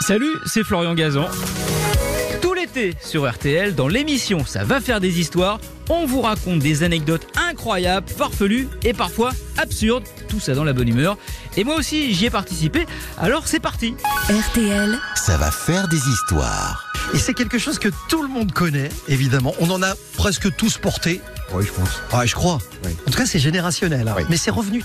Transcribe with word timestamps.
Salut, 0.00 0.36
c'est 0.46 0.64
Florian 0.64 0.94
Gazan. 0.94 1.28
Tout 2.40 2.54
l'été 2.54 2.94
sur 3.02 3.28
RTL, 3.30 3.74
dans 3.74 3.88
l'émission 3.88 4.44
Ça 4.46 4.64
va 4.64 4.80
faire 4.80 5.00
des 5.00 5.18
histoires, 5.20 5.58
on 5.88 6.06
vous 6.06 6.20
raconte 6.22 6.60
des 6.60 6.82
anecdotes 6.82 7.26
incroyables, 7.36 8.08
farfelues 8.08 8.68
et 8.84 8.92
parfois 8.92 9.32
absurdes, 9.56 10.04
tout 10.28 10.40
ça 10.40 10.54
dans 10.54 10.64
la 10.64 10.72
bonne 10.72 10.88
humeur. 10.88 11.18
Et 11.56 11.64
moi 11.64 11.76
aussi 11.76 12.14
j'y 12.14 12.26
ai 12.26 12.30
participé, 12.30 12.86
alors 13.18 13.46
c'est 13.46 13.60
parti 13.60 13.94
RTL, 14.30 14.98
Ça 15.16 15.36
va 15.36 15.50
faire 15.50 15.88
des 15.88 15.98
histoires. 16.08 16.84
Et 17.14 17.18
c'est 17.18 17.34
quelque 17.34 17.58
chose 17.58 17.78
que 17.78 17.88
tout 18.08 18.22
le 18.22 18.28
monde 18.28 18.52
connaît, 18.52 18.90
évidemment. 19.08 19.54
On 19.60 19.70
en 19.70 19.82
a 19.82 19.94
presque 20.16 20.54
tous 20.56 20.76
porté. 20.76 21.22
Oui, 21.54 21.64
je 21.66 21.72
pense. 21.72 22.02
Ah, 22.12 22.26
je 22.26 22.34
crois. 22.34 22.58
Oui. 22.84 22.90
En 23.06 23.10
tout 23.10 23.16
cas, 23.16 23.24
c'est 23.24 23.38
générationnel. 23.38 24.06
hein. 24.06 24.14
Oui. 24.14 24.24
Mais 24.28 24.36
c'est 24.36 24.50
revenu 24.50 24.84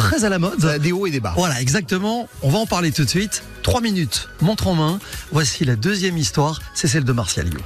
très 0.00 0.24
à 0.24 0.30
la 0.30 0.38
mode. 0.38 0.58
Des 0.80 0.92
hauts 0.92 1.06
et 1.06 1.10
des 1.10 1.20
bas. 1.20 1.34
Voilà, 1.36 1.60
exactement. 1.60 2.28
On 2.42 2.50
va 2.50 2.58
en 2.58 2.66
parler 2.66 2.90
tout 2.90 3.04
de 3.04 3.08
suite. 3.08 3.42
Trois 3.62 3.82
minutes, 3.82 4.28
montre 4.40 4.66
en 4.68 4.74
main. 4.74 4.98
Voici 5.30 5.66
la 5.66 5.76
deuxième 5.76 6.16
histoire. 6.16 6.60
C'est 6.74 6.88
celle 6.88 7.04
de 7.04 7.12
Martial 7.12 7.46
You. 7.48 7.60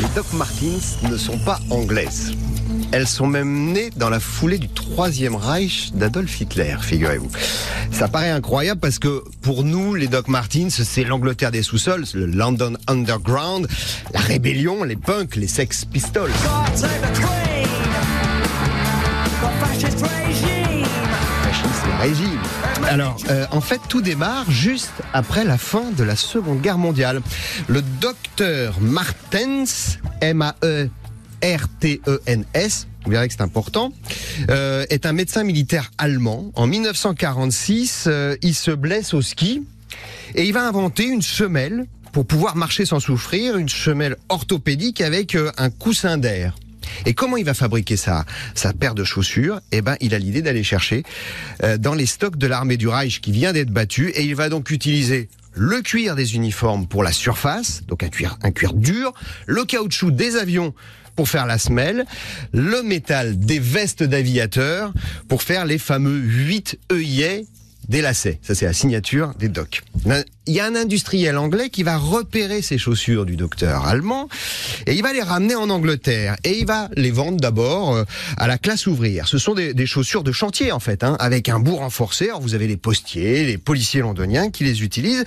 Les 0.00 0.08
Doc 0.14 0.32
Martens 0.32 0.98
ne 1.10 1.16
sont 1.16 1.38
pas 1.38 1.58
anglaises. 1.70 2.32
Elles 2.92 3.08
sont 3.08 3.26
même 3.26 3.72
nées 3.72 3.90
dans 3.96 4.08
la 4.08 4.20
foulée 4.20 4.58
du 4.58 4.68
troisième 4.68 5.34
Reich 5.34 5.90
d'Adolf 5.92 6.40
Hitler, 6.40 6.76
figurez-vous. 6.80 7.30
Ça 7.90 8.06
paraît 8.06 8.30
incroyable 8.30 8.80
parce 8.80 9.00
que 9.00 9.24
pour 9.42 9.64
nous, 9.64 9.96
les 9.96 10.06
Doc 10.06 10.28
Martens, 10.28 10.82
c'est 10.84 11.02
l'Angleterre 11.02 11.50
des 11.50 11.64
sous-sols, 11.64 12.04
le 12.14 12.26
London 12.26 12.74
Underground, 12.86 13.66
la 14.14 14.20
rébellion, 14.20 14.84
les 14.84 14.96
punks, 14.96 15.34
les 15.34 15.48
Sex 15.48 15.84
Pistols. 15.84 16.30
Fascisme 19.60 20.59
Alors, 22.88 23.16
euh, 23.28 23.46
en 23.50 23.60
fait, 23.60 23.80
tout 23.88 24.00
démarre 24.00 24.50
juste 24.50 24.92
après 25.12 25.44
la 25.44 25.58
fin 25.58 25.90
de 25.90 26.02
la 26.02 26.16
Seconde 26.16 26.62
Guerre 26.62 26.78
mondiale. 26.78 27.20
Le 27.68 27.82
docteur 27.82 28.80
Martens, 28.80 29.98
M-A-E-R-T-E-N-S, 30.20 30.88
vous 33.04 33.10
verrez 33.10 33.28
que 33.28 33.34
c'est 33.34 33.42
important, 33.42 33.92
euh, 34.48 34.86
est 34.90 35.04
un 35.06 35.12
médecin 35.12 35.44
militaire 35.44 35.90
allemand. 35.98 36.50
En 36.54 36.66
1946, 36.66 38.04
euh, 38.06 38.36
il 38.42 38.54
se 38.54 38.70
blesse 38.70 39.12
au 39.14 39.22
ski 39.22 39.62
et 40.34 40.44
il 40.44 40.52
va 40.52 40.66
inventer 40.66 41.04
une 41.04 41.22
semelle 41.22 41.86
pour 42.12 42.26
pouvoir 42.26 42.56
marcher 42.56 42.86
sans 42.86 43.00
souffrir, 43.00 43.56
une 43.56 43.68
semelle 43.68 44.16
orthopédique 44.28 45.00
avec 45.00 45.36
un 45.56 45.70
coussin 45.70 46.18
d'air. 46.18 46.54
Et 47.06 47.14
comment 47.14 47.36
il 47.36 47.44
va 47.44 47.54
fabriquer 47.54 47.96
sa, 47.96 48.24
sa 48.54 48.72
paire 48.72 48.94
de 48.94 49.04
chaussures? 49.04 49.60
Eh 49.72 49.82
ben, 49.82 49.96
il 50.00 50.14
a 50.14 50.18
l'idée 50.18 50.42
d'aller 50.42 50.62
chercher 50.62 51.02
euh, 51.62 51.76
dans 51.78 51.94
les 51.94 52.06
stocks 52.06 52.36
de 52.36 52.46
l'armée 52.46 52.76
du 52.76 52.88
Reich 52.88 53.20
qui 53.20 53.32
vient 53.32 53.52
d'être 53.52 53.70
battue, 53.70 54.10
et 54.10 54.22
il 54.22 54.34
va 54.34 54.48
donc 54.48 54.70
utiliser 54.70 55.28
le 55.52 55.80
cuir 55.82 56.14
des 56.14 56.36
uniformes 56.36 56.86
pour 56.86 57.02
la 57.02 57.12
surface, 57.12 57.82
donc 57.88 58.02
un 58.02 58.08
cuir, 58.08 58.38
un 58.42 58.52
cuir 58.52 58.72
dur, 58.72 59.12
le 59.46 59.64
caoutchouc 59.64 60.10
des 60.10 60.36
avions 60.36 60.74
pour 61.16 61.28
faire 61.28 61.46
la 61.46 61.58
semelle, 61.58 62.06
le 62.52 62.82
métal 62.82 63.38
des 63.38 63.58
vestes 63.58 64.02
d'aviateurs 64.02 64.92
pour 65.28 65.42
faire 65.42 65.66
les 65.66 65.78
fameux 65.78 66.18
8 66.18 66.78
œillets 66.92 67.46
des 67.88 68.00
lacets. 68.00 68.38
Ça, 68.40 68.54
c'est 68.54 68.66
la 68.66 68.72
signature 68.72 69.34
des 69.38 69.48
docs. 69.48 69.82
Il 70.46 70.54
y 70.54 70.60
a 70.60 70.64
un 70.64 70.76
industriel 70.76 71.36
anglais 71.36 71.70
qui 71.70 71.82
va 71.82 71.96
repérer 71.96 72.62
ces 72.62 72.78
chaussures 72.78 73.26
du 73.26 73.36
docteur 73.36 73.86
allemand 73.86 74.28
et 74.86 74.94
il 74.94 75.02
va 75.02 75.12
les 75.12 75.22
ramener 75.22 75.54
en 75.54 75.70
Angleterre 75.70 76.36
et 76.44 76.58
il 76.58 76.66
va 76.66 76.88
les 76.96 77.10
vendre 77.10 77.38
d'abord 77.38 77.94
euh, 77.94 78.04
à 78.36 78.46
la 78.46 78.58
classe 78.58 78.86
ouvrière. 78.86 79.28
Ce 79.28 79.38
sont 79.38 79.54
des, 79.54 79.86
chaussures 79.86 80.22
de 80.22 80.32
chantier 80.32 80.72
en 80.72 80.80
fait, 80.80 81.04
hein, 81.04 81.16
avec 81.20 81.48
un 81.48 81.58
bout 81.58 81.76
renforcé. 81.76 82.26
Alors 82.26 82.40
vous 82.40 82.54
avez 82.54 82.66
les 82.66 82.76
postiers, 82.76 83.44
les 83.44 83.58
policiers 83.58 84.00
londoniens 84.00 84.50
qui 84.50 84.64
les 84.64 84.82
utilisent. 84.82 85.24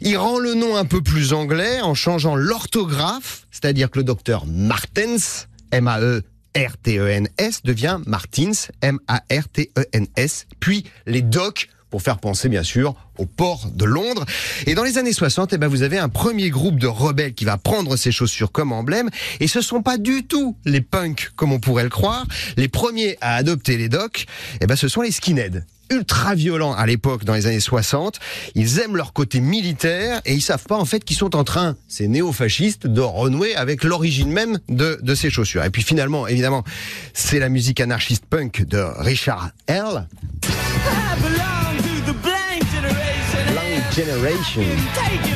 Il 0.00 0.16
rend 0.16 0.38
le 0.38 0.54
nom 0.54 0.76
un 0.76 0.84
peu 0.84 1.02
plus 1.02 1.32
anglais 1.32 1.80
en 1.80 1.94
changeant 1.94 2.34
l'orthographe, 2.34 3.46
c'est-à-dire 3.50 3.90
que 3.90 3.98
le 3.98 4.04
docteur 4.04 4.46
Martens, 4.46 5.48
M-A-E 5.70 6.22
R-T-E-N-S 6.56 7.62
devient 7.64 7.98
Martins, 8.06 8.52
M-A-R-T-E-N-S, 8.82 10.46
puis 10.60 10.84
les 11.06 11.22
docks 11.22 11.68
pour 11.92 12.02
faire 12.02 12.18
penser 12.18 12.48
bien 12.48 12.62
sûr 12.62 12.94
au 13.18 13.26
port 13.26 13.68
de 13.72 13.84
Londres. 13.84 14.24
Et 14.66 14.74
dans 14.74 14.82
les 14.82 14.96
années 14.96 15.12
60, 15.12 15.52
eh 15.52 15.58
ben, 15.58 15.68
vous 15.68 15.82
avez 15.82 15.98
un 15.98 16.08
premier 16.08 16.48
groupe 16.48 16.80
de 16.80 16.86
rebelles 16.86 17.34
qui 17.34 17.44
va 17.44 17.58
prendre 17.58 17.96
ces 17.96 18.10
chaussures 18.10 18.50
comme 18.50 18.72
emblème. 18.72 19.10
Et 19.40 19.46
ce 19.46 19.60
sont 19.60 19.82
pas 19.82 19.98
du 19.98 20.24
tout 20.24 20.56
les 20.64 20.80
punks 20.80 21.30
comme 21.36 21.52
on 21.52 21.60
pourrait 21.60 21.82
le 21.82 21.90
croire. 21.90 22.26
Les 22.56 22.68
premiers 22.68 23.18
à 23.20 23.34
adopter 23.36 23.76
les 23.76 23.90
docks, 23.90 24.24
eh 24.62 24.66
ben, 24.66 24.74
ce 24.74 24.88
sont 24.88 25.02
les 25.02 25.12
skinheads 25.12 25.60
ultra 25.90 26.34
violents 26.34 26.72
à 26.72 26.86
l'époque 26.86 27.24
dans 27.24 27.34
les 27.34 27.46
années 27.46 27.60
60. 27.60 28.18
Ils 28.54 28.78
aiment 28.78 28.96
leur 28.96 29.12
côté 29.12 29.40
militaire 29.40 30.22
et 30.24 30.32
ils 30.32 30.40
savent 30.40 30.64
pas 30.64 30.78
en 30.78 30.86
fait 30.86 31.04
qu'ils 31.04 31.18
sont 31.18 31.36
en 31.36 31.44
train, 31.44 31.76
ces 31.88 32.08
néo-fascistes, 32.08 32.86
de 32.86 33.02
renouer 33.02 33.54
avec 33.54 33.84
l'origine 33.84 34.32
même 34.32 34.58
de, 34.70 34.98
de 35.02 35.14
ces 35.14 35.28
chaussures. 35.28 35.62
Et 35.64 35.68
puis 35.68 35.82
finalement, 35.82 36.26
évidemment, 36.26 36.64
c'est 37.12 37.38
la 37.38 37.50
musique 37.50 37.78
anarchiste 37.80 38.24
punk 38.24 38.64
de 38.64 38.78
Richard 38.78 39.50
L. 39.66 40.06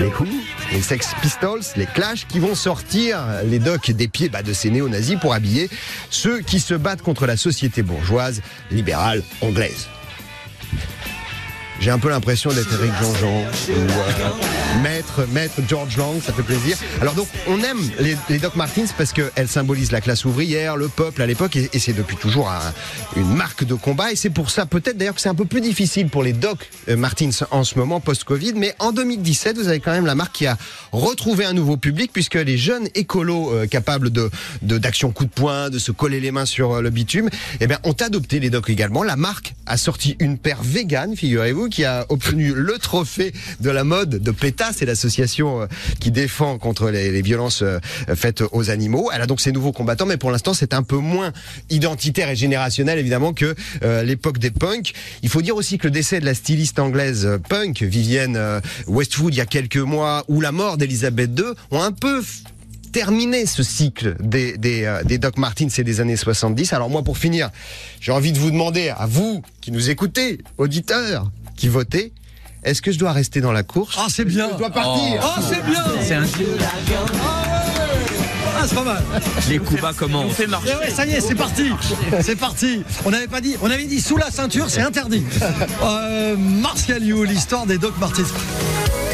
Les 0.00 0.06
Who, 0.06 0.26
les 0.72 0.80
Sex 0.80 1.14
Pistols, 1.20 1.60
les 1.76 1.86
Clash 1.86 2.26
qui 2.26 2.38
vont 2.38 2.54
sortir 2.54 3.18
les 3.44 3.58
docks 3.58 3.90
des 3.90 4.08
pieds 4.08 4.28
bah, 4.28 4.42
de 4.42 4.52
ces 4.52 4.70
néo-nazis 4.70 5.18
pour 5.20 5.34
habiller 5.34 5.68
ceux 6.10 6.40
qui 6.40 6.60
se 6.60 6.74
battent 6.74 7.02
contre 7.02 7.26
la 7.26 7.36
société 7.36 7.82
bourgeoise 7.82 8.40
libérale 8.70 9.22
anglaise. 9.40 9.88
J'ai 11.81 11.91
un 11.91 11.98
peu 11.98 12.09
l'impression 12.09 12.50
d'être 12.50 12.72
Eric 12.72 12.91
Jean-Jean 13.00 13.42
ou 13.69 13.72
euh, 13.72 14.82
maître, 14.82 15.26
maître 15.32 15.54
George 15.69 15.97
Lang, 15.97 16.20
ça 16.25 16.32
fait 16.32 16.42
plaisir. 16.42 16.76
Alors 17.00 17.14
donc, 17.14 17.28
on 17.47 17.60
aime 17.62 17.78
les, 18.00 18.16
les 18.28 18.38
Doc 18.38 18.56
Martens 18.56 18.92
parce 18.97 19.12
qu'elles 19.12 19.47
symbolisent 19.48 19.92
la 19.92 20.00
classe 20.00 20.25
ouvrière, 20.25 20.76
le 20.76 20.88
peuple 20.88 21.22
à 21.22 21.26
l'époque, 21.26 21.54
et, 21.56 21.78
c'est 21.78 21.92
depuis 21.92 22.16
toujours 22.16 22.50
un- 22.50 22.72
une 23.16 23.32
marque 23.34 23.64
de 23.64 23.75
combat. 23.75 24.10
Et 24.10 24.16
c'est 24.16 24.31
pour 24.31 24.50
ça 24.50 24.66
peut-être 24.66 24.97
d'ailleurs 24.97 25.14
que 25.14 25.20
c'est 25.20 25.28
un 25.28 25.34
peu 25.34 25.44
plus 25.44 25.60
difficile 25.60 26.09
pour 26.09 26.22
les 26.22 26.32
Doc 26.32 26.69
euh, 26.88 26.97
Martens 26.97 27.44
en 27.50 27.62
ce 27.62 27.78
moment 27.78 28.00
post-Covid. 28.00 28.54
Mais 28.56 28.75
en 28.78 28.93
2017, 28.93 29.56
vous 29.58 29.69
avez 29.69 29.81
quand 29.81 29.93
même 29.93 30.06
la 30.06 30.14
marque 30.14 30.32
qui 30.34 30.47
a 30.47 30.56
retrouvé 30.93 31.44
un 31.44 31.53
nouveau 31.53 31.76
public 31.76 32.10
puisque 32.12 32.34
les 32.37 32.56
jeunes 32.58 32.88
écolos 32.94 33.53
euh, 33.53 33.66
capables 33.66 34.10
de 34.10 34.31
de- 34.62 34.78
d'action 34.78 35.12
coup 35.12 35.25
de 35.25 35.31
poing, 35.31 35.70
de 35.70 35.78
se 35.78 35.93
coller 35.93 36.20
les 36.20 36.32
mains 36.32 36.47
sur 36.47 36.72
euh, 36.75 36.81
le 36.81 36.91
bitume, 36.91 37.28
eh 37.60 37.66
bien, 37.66 37.78
ont 37.84 37.93
adopté 37.93 38.41
les 38.41 38.50
Doc 38.50 38.70
également. 38.70 39.03
La 39.03 39.16
marque 39.16 39.54
a 39.66 39.77
sorti 39.77 40.16
une 40.21 40.38
paire 40.38 40.62
vegan, 40.62 41.16
figurez-vous, 41.16 41.69
qui 41.69 41.84
a 41.84 42.06
obtenu 42.09 42.53
le 42.54 42.78
trophée 42.78 43.32
de 43.60 43.71
la 43.71 43.84
mode 43.84 44.10
de 44.10 44.31
PETA, 44.31 44.71
c'est 44.75 44.87
l'association 44.87 45.62
euh, 45.62 45.66
qui 46.00 46.10
défend 46.10 46.59
contre 46.59 46.91
les, 46.91 47.22
violences 47.22 47.62
euh, 47.62 47.78
faites 48.15 48.43
aux 48.53 48.71
animaux. 48.71 49.10
Elle 49.12 49.22
a 49.22 49.26
donc 49.26 49.41
ses 49.41 49.53
nouveaux 49.53 49.72
combattants, 49.72 50.06
mais 50.06 50.16
pour 50.16 50.31
l'instant, 50.31 50.55
c'est 50.55 50.75
un 50.75 50.82
peu 50.82 50.97
moins 50.97 51.32
identitaire 51.71 52.28
et 52.31 52.37
générationnel, 52.37 52.99
évidemment, 52.99 53.32
que 53.32 53.55
euh, 53.82 54.03
l'époque 54.03 54.38
des 54.38 54.50
punks. 54.50 54.93
Il 55.22 55.28
faut 55.28 55.43
dire 55.43 55.56
aussi 55.56 55.78
que 55.78 55.87
le 55.87 55.91
décès 55.91 56.21
de 56.21 56.25
la 56.25 56.34
styliste 56.34 56.78
anglaise 56.78 57.38
punk, 57.49 57.82
Vivienne 57.82 58.41
Westwood, 58.87 59.34
il 59.34 59.38
y 59.38 59.41
a 59.41 59.47
quelques 59.47 59.76
mois, 59.76 60.25
ou 60.28 60.41
la 60.41 60.53
mort 60.53 60.76
d'Elisabeth 60.76 61.31
II, 61.38 61.44
ont 61.71 61.82
un 61.82 61.93
peu 61.93 62.22
terminé 62.96 63.44
ce 63.44 63.62
cycle 63.62 64.16
des, 64.20 64.56
des, 64.56 64.84
euh, 64.86 65.02
des 65.04 65.18
Doc 65.18 65.36
Martens 65.36 65.68
et 65.78 65.84
des 65.84 66.00
années 66.00 66.16
70. 66.16 66.72
Alors 66.72 66.88
moi, 66.88 67.02
pour 67.02 67.18
finir, 67.18 67.50
j'ai 68.00 68.10
envie 68.10 68.32
de 68.32 68.38
vous 68.38 68.50
demander, 68.50 68.88
à 68.88 69.04
vous 69.04 69.42
qui 69.60 69.70
nous 69.70 69.90
écoutez, 69.90 70.38
auditeurs, 70.56 71.30
qui 71.58 71.68
votez, 71.68 72.14
est-ce 72.64 72.80
que 72.80 72.92
je 72.92 72.98
dois 72.98 73.12
rester 73.12 73.42
dans 73.42 73.52
la 73.52 73.64
course? 73.64 73.96
Ah, 74.00 74.06
c'est 74.08 74.24
bien. 74.24 74.48
Je 74.50 74.56
dois 74.56 74.70
partir? 74.70 75.20
Ah, 75.22 75.42
c'est 75.46 75.62
bien. 75.66 75.84
C'est 76.00 76.14
un 76.14 76.24
Ah, 78.58 78.64
c'est 78.66 78.74
pas 78.74 78.82
mal. 78.82 79.02
Les 79.50 79.58
coups 79.58 79.82
bas 79.82 79.92
commencent. 79.92 80.40
Eh 80.40 80.46
ouais, 80.46 80.90
ça 80.90 81.04
y 81.04 81.10
est, 81.10 81.20
c'est 81.20 81.34
parti. 81.34 81.70
C'est 82.22 82.36
parti. 82.36 82.82
On 83.04 83.12
avait 83.12 83.28
pas 83.28 83.42
dit, 83.42 83.56
on 83.60 83.70
avait 83.70 83.84
dit 83.84 84.00
sous 84.00 84.16
la 84.16 84.30
ceinture, 84.30 84.70
c'est 84.70 84.80
interdit. 84.80 85.22
Euh, 85.82 86.34
Martial 86.38 87.04
You, 87.04 87.24
l'histoire 87.24 87.66
des 87.66 87.76
Doc 87.76 87.92
Martens. 88.00 88.32